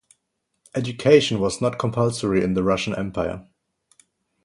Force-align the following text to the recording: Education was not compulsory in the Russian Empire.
Education 0.73 1.39
was 1.39 1.61
not 1.61 1.77
compulsory 1.77 2.43
in 2.43 2.55
the 2.55 2.63
Russian 2.63 2.95
Empire. 2.95 3.45